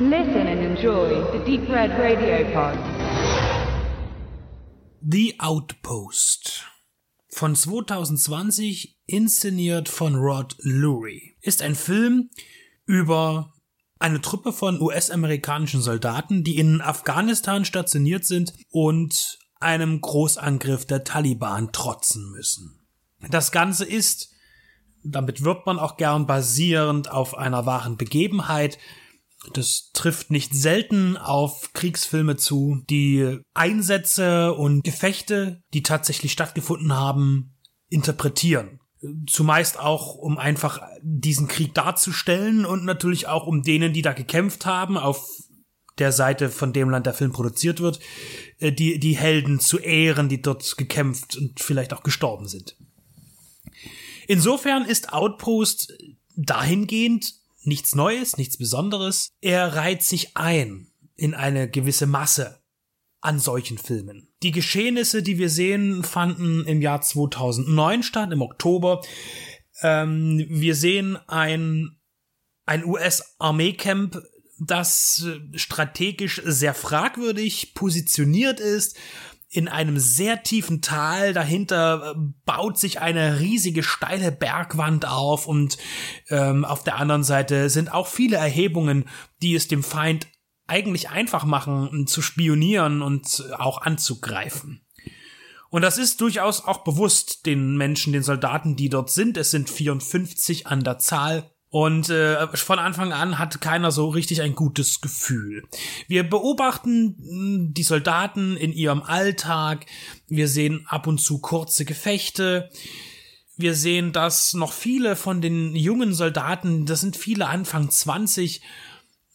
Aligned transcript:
Listen 0.00 0.48
and 0.48 0.60
enjoy 0.60 1.22
the 1.30 1.38
Deep 1.44 1.68
Red 1.68 1.92
Radio 1.92 2.44
Pod. 2.52 2.76
The 5.00 5.38
Outpost 5.38 6.64
von 7.28 7.54
2020 7.54 8.98
inszeniert 9.06 9.88
von 9.88 10.16
Rod 10.16 10.56
Lurie 10.58 11.36
ist 11.42 11.62
ein 11.62 11.76
Film 11.76 12.28
über 12.86 13.52
eine 14.00 14.20
Truppe 14.20 14.52
von 14.52 14.82
US-amerikanischen 14.82 15.80
Soldaten, 15.80 16.42
die 16.42 16.58
in 16.58 16.80
Afghanistan 16.80 17.64
stationiert 17.64 18.24
sind 18.24 18.52
und 18.70 19.38
einem 19.60 20.00
Großangriff 20.00 20.86
der 20.86 21.04
Taliban 21.04 21.70
trotzen 21.70 22.32
müssen. 22.32 22.80
Das 23.30 23.52
Ganze 23.52 23.84
ist, 23.84 24.34
damit 25.04 25.44
wirbt 25.44 25.66
man 25.66 25.78
auch 25.78 25.96
gern 25.96 26.26
basierend 26.26 27.12
auf 27.12 27.38
einer 27.38 27.64
wahren 27.64 27.96
Begebenheit, 27.96 28.76
das 29.52 29.90
trifft 29.92 30.30
nicht 30.30 30.54
selten 30.54 31.16
auf 31.16 31.72
Kriegsfilme 31.72 32.36
zu, 32.36 32.82
die 32.88 33.40
Einsätze 33.54 34.54
und 34.54 34.82
Gefechte, 34.82 35.62
die 35.72 35.82
tatsächlich 35.82 36.32
stattgefunden 36.32 36.92
haben, 36.92 37.56
interpretieren. 37.88 38.80
Zumeist 39.26 39.78
auch, 39.78 40.14
um 40.14 40.38
einfach 40.38 40.80
diesen 41.02 41.46
Krieg 41.46 41.74
darzustellen 41.74 42.64
und 42.64 42.84
natürlich 42.84 43.26
auch 43.26 43.46
um 43.46 43.62
denen, 43.62 43.92
die 43.92 44.02
da 44.02 44.12
gekämpft 44.12 44.64
haben, 44.64 44.96
auf 44.96 45.28
der 45.98 46.10
Seite 46.10 46.48
von 46.48 46.72
dem 46.72 46.90
Land 46.90 47.06
der 47.06 47.14
Film 47.14 47.32
produziert 47.32 47.80
wird, 47.80 48.00
äh, 48.58 48.72
die, 48.72 48.98
die 48.98 49.16
Helden 49.16 49.60
zu 49.60 49.78
ehren, 49.78 50.28
die 50.28 50.42
dort 50.42 50.76
gekämpft 50.76 51.36
und 51.36 51.60
vielleicht 51.60 51.92
auch 51.92 52.02
gestorben 52.02 52.48
sind. 52.48 52.76
Insofern 54.26 54.84
ist 54.86 55.12
Outpost 55.12 55.92
dahingehend 56.36 57.34
nichts 57.66 57.94
Neues, 57.94 58.36
nichts 58.36 58.56
Besonderes. 58.56 59.30
Er 59.40 59.74
reiht 59.74 60.02
sich 60.02 60.36
ein 60.36 60.90
in 61.16 61.34
eine 61.34 61.68
gewisse 61.68 62.06
Masse 62.06 62.60
an 63.20 63.38
solchen 63.38 63.78
Filmen. 63.78 64.28
Die 64.42 64.50
Geschehnisse, 64.50 65.22
die 65.22 65.38
wir 65.38 65.48
sehen, 65.48 66.04
fanden 66.04 66.66
im 66.66 66.82
Jahr 66.82 67.00
2009 67.00 68.02
statt, 68.02 68.32
im 68.32 68.42
Oktober. 68.42 69.00
Ähm, 69.80 70.44
wir 70.48 70.74
sehen 70.74 71.16
ein, 71.26 71.96
ein 72.66 72.84
US-Armeecamp, 72.84 74.20
das 74.60 75.26
strategisch 75.54 76.42
sehr 76.44 76.74
fragwürdig 76.74 77.74
positioniert 77.74 78.60
ist 78.60 78.96
in 79.54 79.68
einem 79.68 80.00
sehr 80.00 80.42
tiefen 80.42 80.82
Tal. 80.82 81.32
Dahinter 81.32 82.14
äh, 82.16 82.20
baut 82.44 82.76
sich 82.76 83.00
eine 83.00 83.38
riesige 83.38 83.84
steile 83.84 84.32
Bergwand 84.32 85.06
auf 85.06 85.46
und 85.46 85.78
ähm, 86.28 86.64
auf 86.64 86.82
der 86.82 86.96
anderen 86.96 87.22
Seite 87.22 87.70
sind 87.70 87.92
auch 87.92 88.08
viele 88.08 88.36
Erhebungen, 88.36 89.04
die 89.42 89.54
es 89.54 89.68
dem 89.68 89.84
Feind 89.84 90.26
eigentlich 90.66 91.10
einfach 91.10 91.44
machen, 91.44 92.06
zu 92.08 92.20
spionieren 92.20 93.00
und 93.00 93.44
auch 93.56 93.82
anzugreifen. 93.82 94.80
Und 95.70 95.82
das 95.82 95.98
ist 95.98 96.20
durchaus 96.20 96.64
auch 96.64 96.84
bewusst 96.84 97.46
den 97.46 97.76
Menschen, 97.76 98.12
den 98.12 98.22
Soldaten, 98.22 98.74
die 98.74 98.88
dort 98.88 99.10
sind. 99.10 99.36
Es 99.36 99.50
sind 99.50 99.70
54 99.70 100.66
an 100.66 100.82
der 100.82 100.98
Zahl. 100.98 101.53
Und 101.74 102.08
äh, 102.08 102.46
von 102.56 102.78
Anfang 102.78 103.12
an 103.12 103.36
hat 103.36 103.60
keiner 103.60 103.90
so 103.90 104.08
richtig 104.08 104.42
ein 104.42 104.54
gutes 104.54 105.00
Gefühl. 105.00 105.64
Wir 106.06 106.22
beobachten 106.22 107.16
hm, 107.18 107.74
die 107.74 107.82
Soldaten 107.82 108.56
in 108.56 108.72
ihrem 108.72 109.02
Alltag. 109.02 109.84
Wir 110.28 110.46
sehen 110.46 110.86
ab 110.86 111.08
und 111.08 111.18
zu 111.18 111.40
kurze 111.40 111.84
Gefechte. 111.84 112.70
Wir 113.56 113.74
sehen, 113.74 114.12
dass 114.12 114.54
noch 114.54 114.72
viele 114.72 115.16
von 115.16 115.40
den 115.40 115.74
jungen 115.74 116.14
Soldaten, 116.14 116.86
das 116.86 117.00
sind 117.00 117.16
viele 117.16 117.48
Anfang 117.48 117.90
20, 117.90 118.62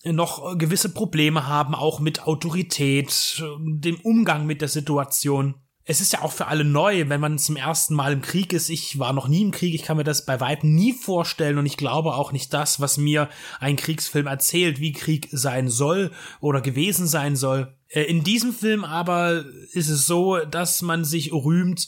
noch 0.06 0.58
gewisse 0.58 0.94
Probleme 0.94 1.45
haben, 1.45 1.76
auch 1.76 2.00
mit 2.00 2.26
Autorität, 2.26 3.44
dem 3.66 3.99
Umgang 3.99 4.45
mit 4.45 4.61
der 4.61 4.70
Situation 4.70 5.55
es 5.86 6.02
ist 6.02 6.14
ja 6.14 6.22
auch 6.22 6.32
für 6.32 6.48
alle 6.48 6.64
neu, 6.64 7.10
wenn 7.10 7.20
man 7.20 7.40
zum 7.40 7.56
ersten 7.56 7.95
Mal 7.95 8.14
im 8.14 8.22
Krieg 8.22 8.54
ist. 8.54 8.70
Ich 8.70 9.00
war 9.00 9.12
noch 9.12 9.28
nie 9.28 9.42
im 9.42 9.52
Krieg, 9.52 9.73
ich 9.73 9.84
kann 9.84 9.98
mir 9.98 10.04
das 10.04 10.26
bei 10.26 10.40
weitem 10.40 10.76
nie 10.76 10.94
vorstellen 10.94 11.58
und 11.58 11.66
ich 11.66 11.78
glaube 11.78 12.14
auch 12.14 12.32
nicht 12.32 12.54
das, 12.54 12.80
was 12.80 12.98
mir 12.98 13.30
ein 13.60 13.76
Kriegsfilm 13.76 14.28
erzählt, 14.28 14.80
wie 14.80 14.92
Krieg 14.92 15.30
sein 15.32 15.67
soll 15.70 16.12
oder 16.42 16.62
gewesen 16.62 17.08
sein 17.08 17.36
soll. 17.36 17.76
Äh, 17.88 18.04
in 18.04 18.23
diesem 18.23 18.54
Film 18.54 18.84
aber 18.84 19.45
ist 19.72 19.90
es 19.90 20.06
so, 20.06 20.38
dass 20.38 20.82
man 20.82 21.06
sich 21.06 21.34
rühmt, 21.34 21.88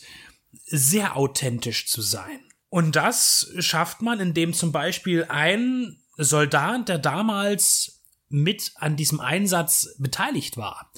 sehr 0.66 1.16
authentisch 1.16 1.88
zu 1.88 2.02
sein. 2.02 2.40
Und 2.70 2.96
das 2.96 3.52
schafft 3.60 4.02
man, 4.02 4.20
indem 4.20 4.54
zum 4.54 4.72
Beispiel 4.72 5.26
ein 5.26 6.02
Soldat, 6.18 6.90
der 6.90 6.98
damals 6.98 8.02
mit 8.30 8.72
an 8.76 8.96
diesem 8.96 9.20
Einsatz 9.20 9.96
beteiligt 10.00 10.56
war, 10.56 10.92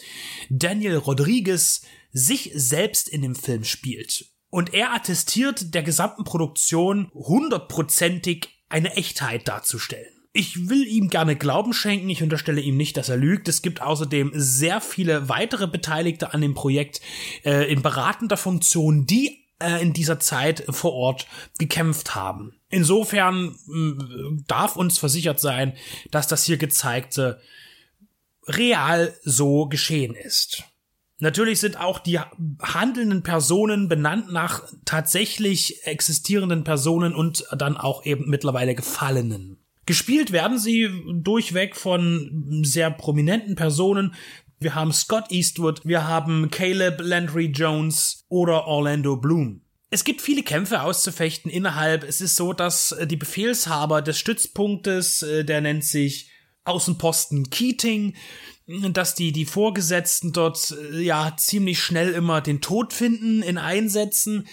Daniel 0.50 0.98
Rodriguez, 0.98 1.82
sich 2.14 2.52
selbst 2.54 3.10
in 3.10 3.22
dem 3.22 3.36
Film 3.36 3.64
spielt. 3.64 4.26
Und 4.50 4.74
er 4.74 4.94
attestiert 4.94 5.74
der 5.74 5.84
gesamten 5.84 6.24
Produktion 6.24 7.10
hundertprozentig 7.14 8.50
eine 8.70 8.96
Echtheit 8.96 9.48
darzustellen. 9.48 10.14
Ich 10.32 10.70
will 10.70 10.88
ihm 10.88 11.10
gerne 11.10 11.36
Glauben 11.36 11.74
schenken, 11.74 12.10
ich 12.10 12.24
unterstelle 12.24 12.62
ihm 12.62 12.78
nicht, 12.78 12.98
dass 12.98 13.10
er 13.10 13.18
lügt. 13.18 13.48
Es 13.48 13.62
gibt 13.62 13.82
außerdem 13.82 14.32
sehr 14.34 14.82
viele 14.82 15.30
weitere 15.30 15.68
Beteiligte 15.68 16.34
an 16.34 16.42
dem 16.42 16.56
Projekt 16.56 17.02
äh, 17.46 17.72
in 17.72 17.84
beratender 17.84 18.38
Funktion, 18.38 19.06
die 19.06 19.44
äh, 19.60 19.82
in 19.82 19.94
dieser 19.94 20.20
Zeit 20.20 20.66
vor 20.70 20.94
Ort 20.94 21.28
gekämpft 21.60 22.16
haben. 22.16 22.60
Insofern 22.70 23.56
äh, 23.70 24.44
darf 24.48 24.76
uns 24.76 24.98
versichert 24.98 25.40
sein, 25.40 25.74
dass 26.10 26.28
das 26.28 26.44
hier 26.44 26.58
gezeigte 26.58 27.40
real 28.48 29.16
so 29.24 29.68
geschehen 29.68 30.16
ist. 30.16 30.64
Natürlich 31.24 31.62
sind 31.62 31.80
auch 31.80 32.00
die 32.00 32.20
handelnden 32.20 33.24
Personen 33.24 33.88
benannt 33.88 34.34
nach 34.34 34.64
tatsächlich 34.84 35.88
existierenden 35.88 36.66
Personen 36.66 37.16
und 37.16 37.46
dann 37.58 37.78
auch 37.78 38.06
eben 38.06 38.30
mittlerweile 38.30 38.76
Gefallenen. 38.76 39.58
Gespielt 39.86 40.34
werden 40.34 40.60
sie 40.60 40.90
durchweg 41.14 41.78
von 41.78 42.62
sehr 42.66 42.92
prominenten 42.92 43.56
Personen. 43.56 44.16
Wir 44.60 44.76
haben 44.76 44.92
Scott 44.92 45.32
Eastwood, 45.32 45.86
wir 45.86 46.06
haben 46.10 46.52
Caleb 46.52 47.00
Landry 47.00 47.46
Jones 47.46 48.26
oder 48.28 48.68
Orlando 48.68 49.16
Bloom. 49.16 49.62
Es 49.92 50.04
gibt 50.04 50.22
viele 50.22 50.44
Kämpfe 50.44 50.82
auszufechten 50.82 51.50
innerhalb. 51.50 52.04
Es 52.04 52.20
ist 52.20 52.36
so, 52.36 52.52
dass 52.52 52.94
die 53.06 53.16
Befehlshaber 53.16 54.02
des 54.02 54.20
Stützpunktes, 54.20 55.22
äh, 55.22 55.46
der 55.46 55.62
nennt 55.62 55.86
sich 55.86 56.32
Außenposten 56.66 57.50
Keating, 57.50 58.16
dass 58.68 59.16
die, 59.16 59.32
die 59.32 59.46
Vorgesetzten 59.46 60.32
dort 60.32 60.76
äh, 60.94 61.02
ja 61.02 61.36
ziemlich 61.38 61.82
schnell 61.82 62.14
immer 62.14 62.42
den 62.42 62.62
Tod 62.62 62.94
finden 62.94 63.42
in 63.42 63.58
Einsätzen. 63.58 64.48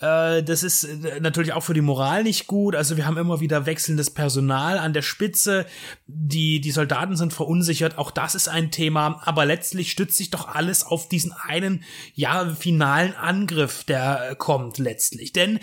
Äh, 0.00 0.42
das 0.42 0.62
ist 0.62 0.84
äh, 0.84 1.20
natürlich 1.20 1.52
auch 1.52 1.62
für 1.62 1.74
die 1.74 1.80
Moral 1.80 2.22
nicht 2.22 2.46
gut. 2.46 2.74
Also 2.74 2.96
wir 2.96 3.06
haben 3.06 3.16
immer 3.16 3.40
wieder 3.40 3.66
wechselndes 3.66 4.10
Personal 4.10 4.78
an 4.78 4.92
der 4.92 5.02
Spitze. 5.02 5.66
Die, 6.06 6.60
die 6.60 6.70
Soldaten 6.70 7.16
sind 7.16 7.32
verunsichert. 7.32 7.98
Auch 7.98 8.10
das 8.10 8.34
ist 8.34 8.48
ein 8.48 8.70
Thema. 8.70 9.20
Aber 9.24 9.44
letztlich 9.44 9.90
stützt 9.90 10.16
sich 10.16 10.30
doch 10.30 10.48
alles 10.48 10.84
auf 10.84 11.08
diesen 11.08 11.32
einen, 11.32 11.84
ja, 12.14 12.54
finalen 12.54 13.14
Angriff, 13.14 13.84
der 13.84 14.34
kommt 14.36 14.78
letztlich. 14.78 15.32
Denn 15.32 15.60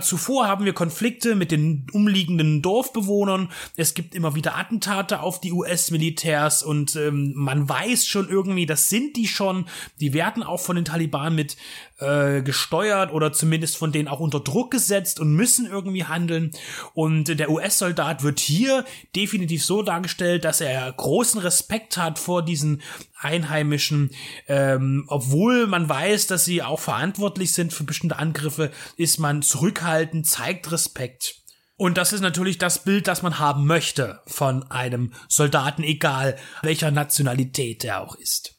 zuvor 0.00 0.46
haben 0.46 0.64
wir 0.64 0.72
Konflikte 0.72 1.34
mit 1.34 1.50
den 1.50 1.86
umliegenden 1.92 2.62
Dorfbewohnern. 2.62 3.50
Es 3.76 3.94
gibt 3.94 4.14
immer 4.14 4.34
wieder 4.34 4.56
Attentate 4.56 5.20
auf 5.20 5.40
die 5.40 5.52
US-Militärs 5.52 6.62
und 6.62 6.96
ähm, 6.96 7.32
man 7.34 7.68
weiß 7.68 8.06
schon 8.06 8.28
irgendwie, 8.28 8.66
das 8.66 8.88
sind 8.88 9.16
die 9.16 9.28
schon. 9.28 9.66
Die 10.00 10.12
werden 10.12 10.42
auch 10.42 10.60
von 10.60 10.76
den 10.76 10.84
Taliban 10.84 11.34
mit 11.34 11.56
äh, 11.98 12.42
gesteuert 12.42 13.12
oder 13.12 13.32
zumindest 13.32 13.75
von 13.76 13.92
denen 13.92 14.08
auch 14.08 14.20
unter 14.20 14.40
Druck 14.40 14.70
gesetzt 14.70 15.20
und 15.20 15.34
müssen 15.34 15.66
irgendwie 15.66 16.04
handeln. 16.04 16.50
Und 16.94 17.38
der 17.38 17.50
US-Soldat 17.50 18.22
wird 18.22 18.40
hier 18.40 18.84
definitiv 19.14 19.64
so 19.64 19.82
dargestellt, 19.82 20.44
dass 20.44 20.60
er 20.60 20.90
großen 20.92 21.40
Respekt 21.40 21.96
hat 21.96 22.18
vor 22.18 22.42
diesen 22.42 22.82
Einheimischen, 23.18 24.10
ähm, 24.48 25.04
obwohl 25.08 25.66
man 25.66 25.88
weiß, 25.88 26.26
dass 26.26 26.44
sie 26.44 26.62
auch 26.62 26.80
verantwortlich 26.80 27.52
sind 27.52 27.72
für 27.72 27.84
bestimmte 27.84 28.18
Angriffe, 28.18 28.70
ist 28.96 29.18
man 29.18 29.42
zurückhaltend, 29.42 30.26
zeigt 30.26 30.70
Respekt. 30.72 31.42
Und 31.76 31.98
das 31.98 32.12
ist 32.12 32.22
natürlich 32.22 32.56
das 32.56 32.84
Bild, 32.84 33.06
das 33.06 33.22
man 33.22 33.38
haben 33.38 33.66
möchte 33.66 34.20
von 34.26 34.70
einem 34.70 35.12
Soldaten, 35.28 35.82
egal 35.82 36.36
welcher 36.62 36.90
Nationalität 36.90 37.84
er 37.84 38.00
auch 38.00 38.14
ist. 38.16 38.55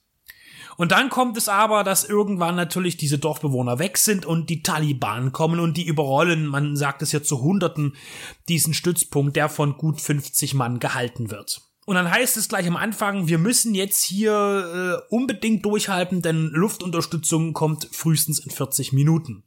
Und 0.78 0.92
dann 0.92 1.10
kommt 1.10 1.38
es 1.38 1.50
aber, 1.50 1.84
dass 1.84 2.04
irgendwann 2.04 2.56
natürlich 2.56 2.98
diese 2.98 3.18
Dorfbewohner 3.18 3.80
weg 3.80 3.98
sind 3.98 4.26
und 4.26 4.50
die 4.50 4.62
Taliban 4.62 5.32
kommen 5.32 5.60
und 5.60 5.76
die 5.76 5.88
überrollen, 5.88 6.46
man 6.46 6.76
sagt 6.76 7.02
es 7.02 7.12
ja 7.12 7.24
zu 7.24 7.42
Hunderten, 7.42 7.96
diesen 8.48 8.76
Stützpunkt, 8.76 9.36
der 9.36 9.50
von 9.50 9.78
gut 9.78 10.00
50 10.00 10.54
Mann 10.54 10.80
gehalten 10.80 11.32
wird. 11.32 11.62
Und 11.88 11.96
dann 11.96 12.12
heißt 12.12 12.38
es 12.38 12.48
gleich 12.48 12.68
am 12.68 12.76
Anfang, 12.76 13.28
wir 13.28 13.40
müssen 13.40 13.74
jetzt 13.74 14.04
hier 14.04 15.02
äh, 15.10 15.16
unbedingt 15.16 15.66
durchhalten, 15.66 16.22
denn 16.22 16.50
Luftunterstützung 16.54 17.54
kommt 17.54 17.90
frühestens 17.92 18.40
in 18.40 18.52
40 18.52 18.94
Minuten. 18.94 19.44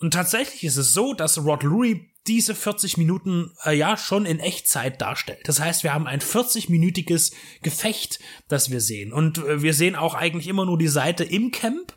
Und 0.00 0.12
tatsächlich 0.12 0.64
ist 0.64 0.76
es 0.76 0.92
so, 0.92 1.14
dass 1.14 1.42
Rod 1.42 1.62
Lurie 1.62 2.10
diese 2.26 2.54
40 2.54 2.96
Minuten 2.96 3.52
äh, 3.64 3.76
ja 3.76 3.96
schon 3.96 4.26
in 4.26 4.40
Echtzeit 4.40 5.00
darstellt. 5.00 5.40
Das 5.44 5.60
heißt, 5.60 5.84
wir 5.84 5.94
haben 5.94 6.06
ein 6.06 6.20
40-minütiges 6.20 7.32
Gefecht, 7.62 8.18
das 8.48 8.70
wir 8.70 8.80
sehen. 8.80 9.12
Und 9.12 9.38
äh, 9.38 9.62
wir 9.62 9.74
sehen 9.74 9.96
auch 9.96 10.14
eigentlich 10.14 10.48
immer 10.48 10.66
nur 10.66 10.78
die 10.78 10.88
Seite 10.88 11.24
im 11.24 11.50
Camp 11.50 11.96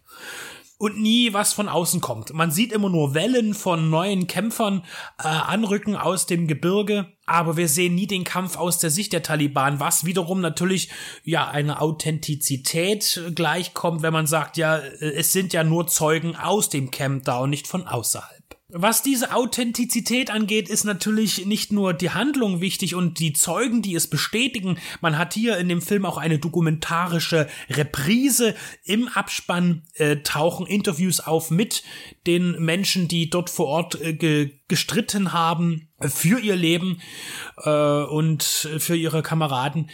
und 0.77 0.99
nie 0.99 1.33
was 1.33 1.53
von 1.53 1.67
außen 1.67 1.99
kommt. 1.99 2.33
Man 2.33 2.51
sieht 2.51 2.71
immer 2.71 2.89
nur 2.89 3.13
Wellen 3.13 3.53
von 3.53 3.89
neuen 3.89 4.27
Kämpfern 4.27 4.83
äh, 5.17 5.27
anrücken 5.27 5.95
aus 5.95 6.25
dem 6.25 6.47
Gebirge, 6.47 7.11
aber 7.29 7.57
wir 7.57 7.67
sehen 7.67 7.95
nie 7.95 8.07
den 8.07 8.23
Kampf 8.23 8.57
aus 8.57 8.79
der 8.79 8.89
Sicht 8.89 9.13
der 9.13 9.23
Taliban, 9.23 9.79
was 9.79 10.05
wiederum 10.05 10.41
natürlich 10.41 10.89
ja 11.23 11.47
eine 11.47 11.81
Authentizität 11.81 13.21
gleichkommt, 13.35 14.01
wenn 14.01 14.13
man 14.13 14.27
sagt, 14.27 14.57
ja, 14.57 14.77
äh, 14.77 15.13
es 15.13 15.31
sind 15.31 15.53
ja 15.53 15.63
nur 15.63 15.87
Zeugen 15.87 16.35
aus 16.35 16.69
dem 16.69 16.91
Camp 16.91 17.25
da 17.25 17.39
und 17.39 17.51
nicht 17.51 17.67
von 17.67 17.87
außerhalb. 17.87 18.38
Was 18.71 19.01
diese 19.01 19.33
Authentizität 19.33 20.29
angeht, 20.29 20.69
ist 20.69 20.83
natürlich 20.83 21.47
nicht 21.47 21.71
nur 21.71 21.91
die 21.91 22.11
Handlung 22.11 22.61
wichtig 22.61 22.93
und 22.93 23.17
die 23.17 23.33
Zeugen, 23.33 23.81
die 23.81 23.95
es 23.95 24.05
bestätigen. 24.05 24.77
Man 25.01 25.17
hat 25.17 25.33
hier 25.33 25.57
in 25.57 25.67
dem 25.69 25.81
Film 25.81 26.05
auch 26.05 26.17
eine 26.17 26.37
dokumentarische 26.37 27.47
Reprise. 27.71 28.53
Im 28.83 29.07
Abspann 29.07 29.81
äh, 29.95 30.17
tauchen 30.17 30.67
Interviews 30.67 31.19
auf 31.19 31.49
mit 31.49 31.83
den 32.27 32.63
Menschen, 32.63 33.07
die 33.07 33.31
dort 33.31 33.49
vor 33.49 33.65
Ort 33.65 33.99
äh, 34.01 34.13
ge 34.13 34.51
gestritten 34.67 35.33
haben 35.33 35.87
für 35.99 36.39
ihr 36.39 36.55
Leben 36.55 37.01
äh, 37.57 37.71
und 37.71 38.43
für 38.43 38.95
ihre 38.95 39.23
Kameraden. 39.23 39.89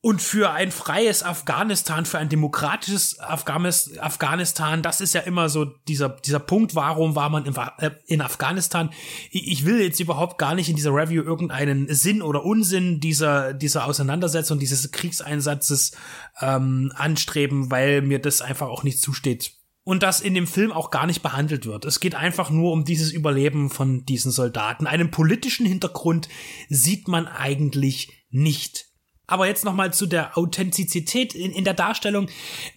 Und 0.00 0.22
für 0.22 0.52
ein 0.52 0.70
freies 0.70 1.24
Afghanistan, 1.24 2.06
für 2.06 2.18
ein 2.18 2.28
demokratisches 2.28 3.18
Afghanistan, 3.18 4.80
das 4.80 5.00
ist 5.00 5.12
ja 5.12 5.22
immer 5.22 5.48
so 5.48 5.64
dieser, 5.64 6.10
dieser 6.10 6.38
Punkt, 6.38 6.76
warum 6.76 7.16
war 7.16 7.30
man 7.30 7.44
äh, 7.78 7.90
in 8.06 8.20
Afghanistan? 8.20 8.90
Ich 9.32 9.64
will 9.64 9.80
jetzt 9.80 9.98
überhaupt 9.98 10.38
gar 10.38 10.54
nicht 10.54 10.68
in 10.68 10.76
dieser 10.76 10.94
Review 10.94 11.24
irgendeinen 11.24 11.92
Sinn 11.92 12.22
oder 12.22 12.44
Unsinn 12.44 13.00
dieser, 13.00 13.52
dieser 13.54 13.86
Auseinandersetzung, 13.86 14.60
dieses 14.60 14.92
Kriegseinsatzes 14.92 15.96
ähm, 16.40 16.92
anstreben, 16.94 17.72
weil 17.72 18.00
mir 18.00 18.20
das 18.20 18.40
einfach 18.40 18.68
auch 18.68 18.84
nicht 18.84 19.00
zusteht. 19.00 19.50
Und 19.82 20.04
das 20.04 20.20
in 20.20 20.34
dem 20.34 20.46
Film 20.46 20.70
auch 20.70 20.92
gar 20.92 21.06
nicht 21.06 21.22
behandelt 21.22 21.66
wird. 21.66 21.84
Es 21.84 21.98
geht 21.98 22.14
einfach 22.14 22.50
nur 22.50 22.70
um 22.72 22.84
dieses 22.84 23.10
Überleben 23.10 23.68
von 23.68 24.04
diesen 24.04 24.30
Soldaten. 24.30 24.86
Einen 24.86 25.10
politischen 25.10 25.66
Hintergrund 25.66 26.28
sieht 26.68 27.08
man 27.08 27.26
eigentlich 27.26 28.12
nicht. 28.30 28.87
Aber 29.28 29.46
jetzt 29.46 29.64
nochmal 29.64 29.92
zu 29.92 30.06
der 30.06 30.36
Authentizität 30.36 31.34
in, 31.34 31.52
in 31.52 31.62
der 31.62 31.74
Darstellung. 31.74 32.28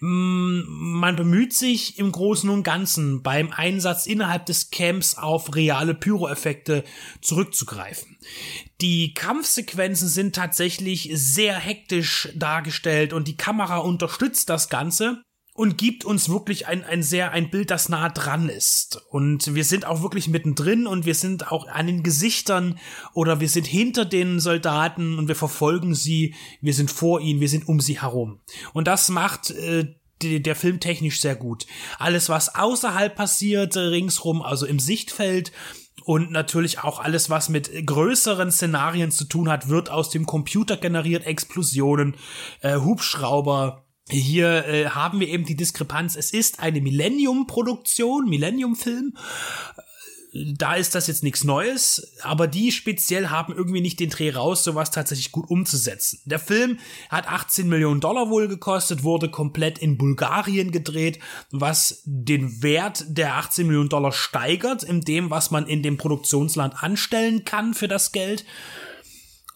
Mm, 0.01 0.59
man 0.67 1.15
bemüht 1.15 1.53
sich 1.53 1.97
im 1.97 2.11
Großen 2.11 2.49
und 2.49 2.63
Ganzen 2.63 3.23
beim 3.23 3.51
Einsatz 3.51 4.05
innerhalb 4.05 4.45
des 4.45 4.69
Camps 4.69 5.17
auf 5.17 5.55
reale 5.55 5.95
Pyroeffekte 5.95 6.83
zurückzugreifen. 7.21 8.17
Die 8.81 9.13
Kampfsequenzen 9.13 10.09
sind 10.09 10.35
tatsächlich 10.35 11.09
sehr 11.13 11.55
hektisch 11.55 12.29
dargestellt 12.35 13.13
und 13.13 13.29
die 13.29 13.37
Kamera 13.37 13.77
unterstützt 13.77 14.49
das 14.49 14.67
Ganze 14.67 15.23
und 15.61 15.77
gibt 15.77 16.05
uns 16.05 16.27
wirklich 16.27 16.65
ein, 16.65 16.83
ein 16.83 17.03
sehr, 17.03 17.33
ein 17.33 17.51
Bild, 17.51 17.69
das 17.69 17.87
nah 17.87 18.09
dran 18.09 18.49
ist. 18.49 18.99
Und 19.11 19.53
wir 19.53 19.63
sind 19.63 19.85
auch 19.85 20.01
wirklich 20.01 20.27
mittendrin 20.27 20.87
und 20.87 21.05
wir 21.05 21.13
sind 21.13 21.51
auch 21.51 21.67
an 21.67 21.85
den 21.85 22.01
Gesichtern 22.01 22.79
oder 23.13 23.39
wir 23.41 23.47
sind 23.47 23.67
hinter 23.67 24.05
den 24.05 24.39
Soldaten 24.39 25.19
und 25.19 25.27
wir 25.27 25.35
verfolgen 25.35 25.93
sie, 25.93 26.33
wir 26.61 26.73
sind 26.73 26.89
vor 26.89 27.21
ihnen, 27.21 27.41
wir 27.41 27.47
sind 27.47 27.67
um 27.67 27.79
sie 27.79 28.01
herum. 28.01 28.39
Und 28.73 28.87
das 28.87 29.09
macht 29.09 29.51
äh, 29.51 29.93
der 30.23 30.55
Film 30.55 30.79
technisch 30.79 31.21
sehr 31.21 31.35
gut. 31.35 31.67
Alles, 31.99 32.27
was 32.27 32.55
außerhalb 32.55 33.15
passiert, 33.15 33.77
ringsrum, 33.77 34.41
also 34.41 34.65
im 34.65 34.79
Sichtfeld, 34.79 35.51
und 36.03 36.31
natürlich 36.31 36.79
auch 36.79 36.97
alles, 36.97 37.29
was 37.29 37.49
mit 37.49 37.85
größeren 37.85 38.51
Szenarien 38.51 39.11
zu 39.11 39.25
tun 39.25 39.47
hat, 39.47 39.69
wird 39.69 39.91
aus 39.91 40.09
dem 40.09 40.25
Computer 40.25 40.75
generiert. 40.75 41.27
Explosionen, 41.27 42.15
äh, 42.61 42.77
Hubschrauber, 42.77 43.85
hier 44.19 44.65
äh, 44.67 44.85
haben 44.89 45.19
wir 45.19 45.27
eben 45.27 45.45
die 45.45 45.55
Diskrepanz. 45.55 46.15
Es 46.15 46.31
ist 46.31 46.59
eine 46.59 46.81
Millennium-Produktion, 46.81 48.29
Millennium-Film. 48.29 49.13
Da 50.33 50.75
ist 50.75 50.95
das 50.95 51.07
jetzt 51.07 51.23
nichts 51.23 51.43
Neues, 51.43 52.15
aber 52.21 52.47
die 52.47 52.71
speziell 52.71 53.27
haben 53.27 53.53
irgendwie 53.53 53.81
nicht 53.81 53.99
den 53.99 54.09
Dreh 54.09 54.31
raus, 54.31 54.63
sowas 54.63 54.89
tatsächlich 54.89 55.33
gut 55.33 55.49
umzusetzen. 55.49 56.21
Der 56.23 56.39
Film 56.39 56.79
hat 57.09 57.27
18 57.27 57.67
Millionen 57.67 57.99
Dollar 57.99 58.29
wohl 58.29 58.47
gekostet, 58.47 59.03
wurde 59.03 59.29
komplett 59.29 59.79
in 59.79 59.97
Bulgarien 59.97 60.71
gedreht, 60.71 61.19
was 61.51 62.01
den 62.05 62.63
Wert 62.63 63.03
der 63.09 63.35
18 63.35 63.67
Millionen 63.67 63.89
Dollar 63.89 64.13
steigert, 64.13 64.83
in 64.83 65.01
dem, 65.01 65.31
was 65.31 65.51
man 65.51 65.67
in 65.67 65.83
dem 65.83 65.97
Produktionsland 65.97 66.81
anstellen 66.81 67.43
kann 67.43 67.73
für 67.73 67.89
das 67.89 68.13
Geld 68.13 68.45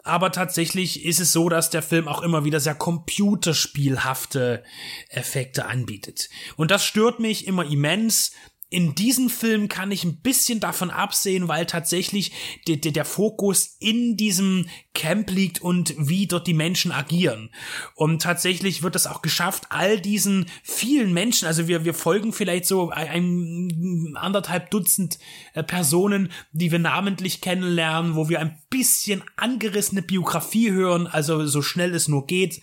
aber 0.06 0.32
tatsächlich 0.32 1.04
ist 1.04 1.20
es 1.20 1.32
so, 1.32 1.50
dass 1.50 1.72
der 1.72 1.82
Film 1.82 2.08
auch 2.08 2.22
immer 2.22 2.46
wieder 2.46 2.60
sehr 2.60 2.76
computerspielhafte 2.76 4.64
Effekte 5.10 5.66
anbietet. 5.66 6.30
Und 6.56 6.70
das 6.70 6.86
stört 6.86 7.20
mich 7.20 7.48
immer 7.48 7.66
immens, 7.66 8.32
in 8.70 8.96
diesem 8.96 9.30
Film 9.30 9.68
kann 9.70 9.92
ich 9.92 10.04
ein 10.04 10.22
bisschen 10.22 10.60
davon 10.60 10.90
absehen, 10.90 11.48
weil 11.48 11.66
tatsächlich 11.68 12.32
der, 12.68 12.78
der, 12.78 12.92
der 12.92 13.06
Fokus 13.06 13.76
in 13.80 14.18
diesem 14.18 14.68
Camp 14.96 15.30
liegt 15.30 15.62
und 15.62 15.94
wie 15.98 16.26
dort 16.26 16.48
die 16.48 16.56
Menschen 16.56 16.92
agieren. 16.92 17.52
Und 17.94 18.24
tatsächlich 18.24 18.82
wird 18.82 18.96
es 18.96 19.06
auch 19.06 19.22
geschafft, 19.22 19.66
all 19.70 20.00
diesen 20.00 20.48
vielen 20.64 21.14
Menschen, 21.14 21.48
also 21.48 21.68
wir, 21.68 21.86
wir 21.86 21.94
folgen 21.94 22.34
vielleicht 22.34 22.66
so 22.66 22.90
ein, 22.90 24.16
anderthalb 24.20 24.72
Dutzend 24.72 25.20
äh, 25.54 25.64
Personen, 25.64 26.32
die 26.52 26.72
wir 26.72 26.80
namentlich 26.80 27.42
kennenlernen, 27.42 28.16
wo 28.16 28.30
wir 28.30 28.40
ein 28.40 28.58
bisschen 28.72 29.24
angerissene 29.36 30.02
Biografie 30.02 30.72
hören, 30.72 31.06
also 31.06 31.46
so 31.46 31.62
schnell 31.62 31.94
es 31.94 32.08
nur 32.08 32.26
geht. 32.26 32.62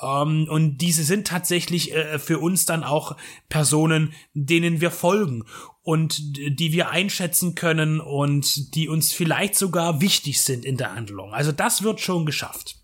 Um, 0.00 0.42
ähm, 0.42 0.48
und 0.48 0.78
diese 0.78 1.02
sind 1.02 1.26
tatsächlich 1.26 1.92
äh, 1.92 2.18
für 2.20 2.38
uns 2.38 2.66
dann 2.66 2.84
auch 2.84 3.16
Personen, 3.48 4.12
denen 4.32 4.80
wir 4.80 4.92
folgen 4.92 5.44
und 5.82 6.20
die 6.36 6.72
wir 6.72 6.90
einschätzen 6.90 7.54
können 7.54 8.00
und 8.00 8.74
die 8.74 8.88
uns 8.88 9.12
vielleicht 9.12 9.56
sogar 9.56 10.00
wichtig 10.00 10.42
sind 10.42 10.64
in 10.64 10.76
der 10.76 10.94
Handlung. 10.94 11.34
Also 11.34 11.50
das 11.50 11.82
wird 11.82 12.00
schon 12.00 12.26
geschafft. 12.26 12.77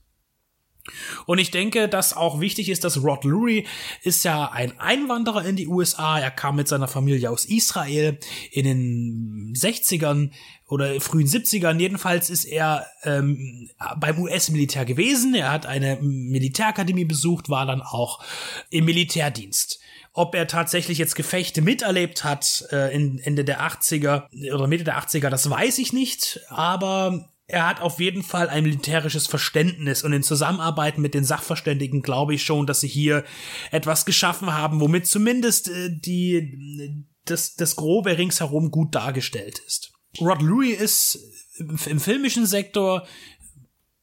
Und 1.26 1.38
ich 1.38 1.50
denke, 1.50 1.88
dass 1.88 2.14
auch 2.14 2.40
wichtig 2.40 2.68
ist, 2.68 2.84
dass 2.84 3.02
Rod 3.02 3.24
Lurie 3.24 3.66
ist 4.02 4.24
ja 4.24 4.50
ein 4.50 4.78
Einwanderer 4.78 5.44
in 5.44 5.56
die 5.56 5.66
USA. 5.66 6.18
Er 6.18 6.30
kam 6.30 6.56
mit 6.56 6.68
seiner 6.68 6.88
Familie 6.88 7.30
aus 7.30 7.46
Israel 7.46 8.18
in 8.50 8.64
den 8.64 9.54
60ern 9.56 10.30
oder 10.68 11.00
frühen 11.00 11.26
70ern. 11.26 11.78
Jedenfalls 11.80 12.28
ist 12.28 12.44
er 12.44 12.86
ähm, 13.02 13.70
beim 13.98 14.18
US-Militär 14.18 14.84
gewesen. 14.84 15.34
Er 15.34 15.52
hat 15.52 15.66
eine 15.66 15.98
Militärakademie 16.02 17.06
besucht, 17.06 17.48
war 17.48 17.64
dann 17.64 17.80
auch 17.80 18.22
im 18.70 18.84
Militärdienst. 18.84 19.80
Ob 20.12 20.34
er 20.34 20.46
tatsächlich 20.46 20.98
jetzt 20.98 21.16
Gefechte 21.16 21.60
miterlebt 21.60 22.24
hat 22.24 22.64
äh, 22.70 22.94
in 22.94 23.18
Ende 23.18 23.44
der 23.44 23.62
80er 23.62 24.24
oder 24.54 24.66
Mitte 24.66 24.84
der 24.84 24.98
80er, 24.98 25.28
das 25.28 25.48
weiß 25.48 25.78
ich 25.78 25.92
nicht. 25.92 26.40
Aber 26.48 27.33
er 27.46 27.66
hat 27.66 27.80
auf 27.82 28.00
jeden 28.00 28.22
Fall 28.22 28.48
ein 28.48 28.62
militärisches 28.62 29.26
Verständnis 29.26 30.02
und 30.02 30.12
in 30.12 30.22
Zusammenarbeit 30.22 30.98
mit 30.98 31.14
den 31.14 31.24
Sachverständigen 31.24 32.00
glaube 32.00 32.34
ich 32.34 32.42
schon, 32.42 32.66
dass 32.66 32.80
sie 32.80 32.88
hier 32.88 33.24
etwas 33.70 34.06
geschaffen 34.06 34.52
haben, 34.54 34.80
womit 34.80 35.06
zumindest 35.06 35.68
äh, 35.68 35.90
die 35.90 37.06
das, 37.26 37.54
das 37.54 37.76
Grobe 37.76 38.16
ringsherum 38.16 38.70
gut 38.70 38.94
dargestellt 38.94 39.60
ist. 39.66 39.92
Rod 40.20 40.42
Louis 40.42 40.78
ist 40.78 41.18
im 41.58 42.00
filmischen 42.00 42.46
Sektor 42.46 43.06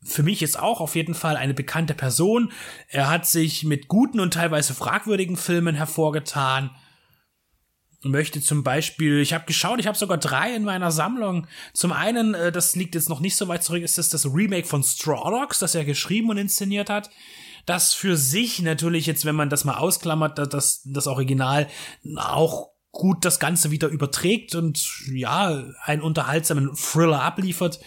für 0.03 0.23
mich 0.23 0.41
jetzt 0.41 0.57
auch 0.57 0.81
auf 0.81 0.95
jeden 0.95 1.13
Fall 1.13 1.37
eine 1.37 1.53
bekannte 1.53 1.93
Person. 1.93 2.51
Er 2.87 3.09
hat 3.09 3.27
sich 3.27 3.63
mit 3.63 3.87
guten 3.87 4.19
und 4.19 4.33
teilweise 4.33 4.73
fragwürdigen 4.73 5.37
Filmen 5.37 5.75
hervorgetan 5.75 6.71
möchte 8.03 8.41
zum 8.41 8.63
Beispiel, 8.63 9.19
ich 9.19 9.33
habe 9.33 9.45
geschaut, 9.45 9.79
ich 9.79 9.87
habe 9.87 9.97
sogar 9.97 10.17
drei 10.17 10.55
in 10.55 10.63
meiner 10.63 10.91
Sammlung. 10.91 11.47
Zum 11.73 11.91
einen, 11.91 12.33
äh, 12.33 12.51
das 12.51 12.75
liegt 12.75 12.95
jetzt 12.95 13.09
noch 13.09 13.19
nicht 13.19 13.35
so 13.35 13.47
weit 13.47 13.63
zurück, 13.63 13.83
ist 13.83 13.97
das 13.97 14.09
das 14.09 14.25
Remake 14.25 14.67
von 14.67 14.83
Straw 14.83 15.29
Dogs, 15.29 15.59
das 15.59 15.75
er 15.75 15.85
geschrieben 15.85 16.29
und 16.29 16.37
inszeniert 16.37 16.89
hat. 16.89 17.09
Das 17.65 17.93
für 17.93 18.17
sich 18.17 18.61
natürlich 18.61 19.05
jetzt, 19.05 19.25
wenn 19.25 19.35
man 19.35 19.49
das 19.49 19.65
mal 19.65 19.77
ausklammert, 19.77 20.39
das, 20.53 20.81
das 20.85 21.07
Original 21.07 21.67
auch 22.17 22.69
gut 22.91 23.23
das 23.23 23.39
Ganze 23.39 23.71
wieder 23.71 23.87
überträgt 23.87 24.55
und 24.55 24.83
ja, 25.13 25.63
einen 25.83 26.01
unterhaltsamen 26.01 26.75
Thriller 26.75 27.21
abliefert 27.21 27.79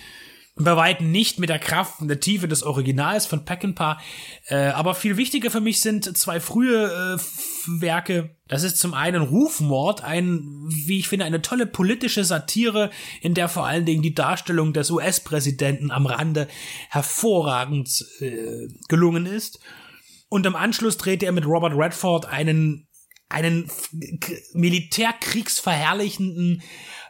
bei 0.56 0.76
weitem 0.76 1.11
nicht 1.11 1.38
mit 1.38 1.49
der 1.49 1.59
Kraft 1.59 2.00
und 2.00 2.09
der 2.09 2.21
Tiefe 2.21 2.47
des 2.47 2.62
Originals 2.62 3.26
von 3.26 3.44
Peckinpah. 3.44 3.99
Äh, 4.47 4.68
aber 4.68 4.94
viel 4.94 5.16
wichtiger 5.16 5.50
für 5.50 5.61
mich 5.61 5.80
sind 5.80 6.16
zwei 6.16 6.38
frühe 6.38 7.16
äh, 7.16 7.23
Werke. 7.66 8.37
Das 8.49 8.62
ist 8.62 8.78
zum 8.78 8.94
einen 8.94 9.23
Rufmord, 9.23 10.02
ein, 10.02 10.42
wie 10.68 10.99
ich 10.99 11.09
finde, 11.09 11.25
eine 11.25 11.42
tolle 11.42 11.66
politische 11.66 12.25
Satire, 12.25 12.90
in 13.21 13.35
der 13.35 13.49
vor 13.49 13.66
allen 13.66 13.85
Dingen 13.85 14.02
die 14.02 14.14
Darstellung 14.14 14.73
des 14.73 14.90
US-Präsidenten 14.90 15.90
am 15.90 16.06
Rande 16.06 16.49
hervorragend 16.90 18.04
äh, 18.21 18.68
gelungen 18.88 19.26
ist. 19.26 19.61
Und 20.28 20.47
im 20.47 20.56
Anschluss 20.56 20.97
drehte 20.97 21.26
er 21.26 21.33
mit 21.33 21.47
Robert 21.47 21.75
Redford 21.76 22.26
einen 22.26 22.88
einen 23.28 23.71
Militärkriegsverherrlichenden 24.52 26.62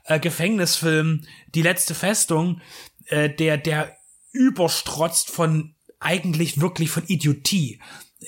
äh, 0.05 0.21
Gefängnisfilm 0.21 1.23
Die 1.55 1.63
letzte 1.63 1.95
Festung, 1.95 2.61
äh, 3.07 3.29
der, 3.29 3.59
der 3.59 3.97
überstrotzt 4.33 5.31
von 5.31 5.75
eigentlich 6.01 6.61
wirklich 6.61 6.91
von 6.91 7.05
Idiotie, 7.07 7.81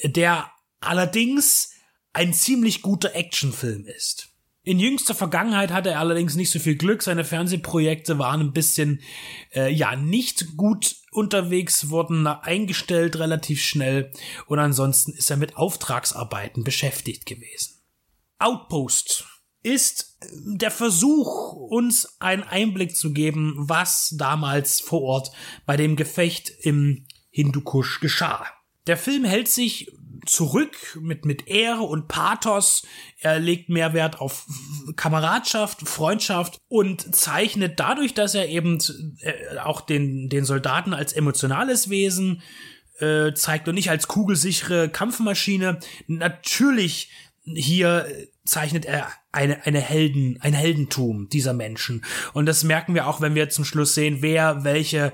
der 0.02 0.50
allerdings 0.80 1.75
ein 2.16 2.32
ziemlich 2.32 2.80
guter 2.80 3.14
Actionfilm 3.14 3.84
ist. 3.84 4.30
In 4.62 4.80
jüngster 4.80 5.14
Vergangenheit 5.14 5.70
hatte 5.70 5.90
er 5.90 6.00
allerdings 6.00 6.34
nicht 6.34 6.50
so 6.50 6.58
viel 6.58 6.76
Glück. 6.76 7.02
Seine 7.02 7.24
Fernsehprojekte 7.24 8.18
waren 8.18 8.40
ein 8.40 8.52
bisschen, 8.54 9.02
äh, 9.54 9.70
ja, 9.70 9.96
nicht 9.96 10.56
gut 10.56 10.96
unterwegs, 11.12 11.90
wurden 11.90 12.26
eingestellt 12.26 13.16
relativ 13.18 13.62
schnell 13.62 14.12
und 14.46 14.58
ansonsten 14.58 15.12
ist 15.12 15.30
er 15.30 15.36
mit 15.36 15.58
Auftragsarbeiten 15.58 16.64
beschäftigt 16.64 17.26
gewesen. 17.26 17.82
Outpost 18.38 19.26
ist 19.62 20.16
der 20.32 20.70
Versuch, 20.70 21.52
uns 21.52 22.16
einen 22.18 22.44
Einblick 22.44 22.96
zu 22.96 23.12
geben, 23.12 23.54
was 23.58 24.14
damals 24.16 24.80
vor 24.80 25.02
Ort 25.02 25.32
bei 25.66 25.76
dem 25.76 25.96
Gefecht 25.96 26.50
im 26.60 27.04
Hindukusch 27.30 28.00
geschah. 28.00 28.46
Der 28.86 28.96
Film 28.96 29.24
hält 29.24 29.48
sich 29.48 29.92
zurück 30.26 30.98
mit, 31.00 31.24
mit 31.24 31.48
Ehre 31.48 31.82
und 31.82 32.08
Pathos. 32.08 32.84
Er 33.20 33.38
legt 33.38 33.68
mehr 33.68 33.94
Wert 33.94 34.20
auf 34.20 34.46
Kameradschaft, 34.96 35.88
Freundschaft 35.88 36.58
und 36.68 37.14
zeichnet 37.14 37.80
dadurch, 37.80 38.14
dass 38.14 38.34
er 38.34 38.48
eben 38.48 38.78
äh, 39.20 39.58
auch 39.58 39.80
den, 39.80 40.28
den 40.28 40.44
Soldaten 40.44 40.94
als 40.94 41.12
emotionales 41.12 41.88
Wesen 41.90 42.42
äh, 42.98 43.32
zeigt 43.34 43.68
und 43.68 43.74
nicht 43.74 43.90
als 43.90 44.08
kugelsichere 44.08 44.88
Kampfmaschine. 44.88 45.78
Natürlich 46.06 47.10
hier 47.44 48.06
zeichnet 48.44 48.84
er 48.84 49.08
eine, 49.32 49.64
eine 49.66 49.80
Helden, 49.80 50.38
ein 50.40 50.54
Heldentum 50.54 51.28
dieser 51.28 51.52
Menschen. 51.52 52.04
Und 52.32 52.46
das 52.46 52.64
merken 52.64 52.94
wir 52.94 53.06
auch, 53.06 53.20
wenn 53.20 53.34
wir 53.34 53.48
zum 53.50 53.64
Schluss 53.64 53.94
sehen, 53.94 54.18
wer 54.20 54.64
welche 54.64 55.12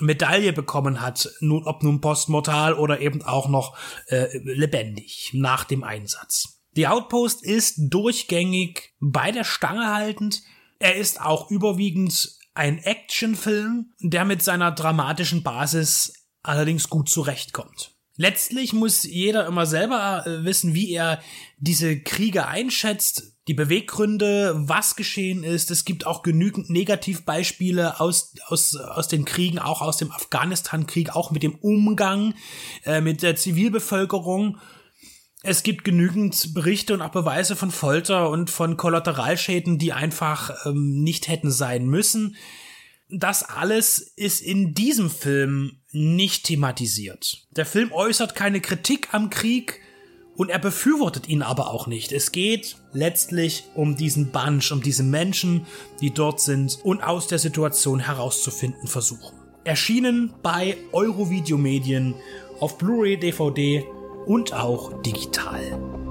Medaille 0.00 0.52
bekommen 0.52 1.00
hat, 1.00 1.30
nun, 1.40 1.64
ob 1.64 1.82
nun 1.82 2.00
postmortal 2.00 2.74
oder 2.74 3.00
eben 3.00 3.22
auch 3.22 3.48
noch 3.48 3.76
äh, 4.08 4.26
lebendig 4.38 5.30
nach 5.32 5.64
dem 5.64 5.84
Einsatz. 5.84 6.60
Die 6.76 6.88
Outpost 6.88 7.44
ist 7.44 7.74
durchgängig 7.78 8.94
bei 9.00 9.30
der 9.30 9.44
Stange 9.44 9.94
haltend. 9.94 10.42
Er 10.78 10.96
ist 10.96 11.20
auch 11.20 11.50
überwiegend 11.50 12.36
ein 12.54 12.78
Actionfilm, 12.78 13.92
der 14.00 14.24
mit 14.24 14.42
seiner 14.42 14.72
dramatischen 14.72 15.42
Basis 15.42 16.12
allerdings 16.42 16.88
gut 16.88 17.08
zurechtkommt. 17.08 17.92
Letztlich 18.16 18.72
muss 18.72 19.02
jeder 19.02 19.46
immer 19.46 19.66
selber 19.66 20.24
äh, 20.26 20.44
wissen, 20.44 20.74
wie 20.74 20.92
er 20.92 21.20
diese 21.58 22.00
Kriege 22.00 22.46
einschätzt, 22.46 23.33
die 23.46 23.54
Beweggründe, 23.54 24.54
was 24.56 24.96
geschehen 24.96 25.44
ist. 25.44 25.70
Es 25.70 25.84
gibt 25.84 26.06
auch 26.06 26.22
genügend 26.22 26.70
Negativbeispiele 26.70 28.00
aus, 28.00 28.34
aus, 28.46 28.74
aus 28.76 29.08
den 29.08 29.24
Kriegen, 29.24 29.58
auch 29.58 29.82
aus 29.82 29.98
dem 29.98 30.10
Afghanistan-Krieg, 30.10 31.14
auch 31.14 31.30
mit 31.30 31.42
dem 31.42 31.54
Umgang 31.56 32.34
äh, 32.84 33.00
mit 33.00 33.22
der 33.22 33.36
Zivilbevölkerung. 33.36 34.58
Es 35.42 35.62
gibt 35.62 35.84
genügend 35.84 36.54
Berichte 36.54 36.94
und 36.94 37.02
auch 37.02 37.10
Beweise 37.10 37.54
von 37.54 37.70
Folter 37.70 38.30
und 38.30 38.48
von 38.48 38.78
Kollateralschäden, 38.78 39.78
die 39.78 39.92
einfach 39.92 40.64
ähm, 40.64 41.02
nicht 41.02 41.28
hätten 41.28 41.50
sein 41.50 41.86
müssen. 41.86 42.36
Das 43.10 43.42
alles 43.42 43.98
ist 43.98 44.40
in 44.40 44.72
diesem 44.72 45.10
Film 45.10 45.82
nicht 45.92 46.46
thematisiert. 46.46 47.46
Der 47.50 47.66
Film 47.66 47.92
äußert 47.92 48.34
keine 48.34 48.62
Kritik 48.62 49.12
am 49.12 49.28
Krieg, 49.28 49.80
und 50.36 50.50
er 50.50 50.58
befürwortet 50.58 51.28
ihn 51.28 51.42
aber 51.42 51.70
auch 51.70 51.86
nicht. 51.86 52.12
Es 52.12 52.32
geht 52.32 52.76
letztlich 52.92 53.64
um 53.74 53.96
diesen 53.96 54.30
Bunch, 54.30 54.72
um 54.72 54.82
diese 54.82 55.02
Menschen, 55.02 55.66
die 56.00 56.10
dort 56.10 56.40
sind 56.40 56.78
und 56.82 57.02
aus 57.02 57.26
der 57.26 57.38
Situation 57.38 58.00
herauszufinden 58.00 58.88
versuchen. 58.88 59.36
Erschienen 59.64 60.32
bei 60.42 60.76
Eurovideo 60.92 61.56
Medien 61.56 62.14
auf 62.60 62.78
Blu-ray, 62.78 63.16
DVD 63.16 63.84
und 64.26 64.52
auch 64.52 65.02
digital. 65.02 66.03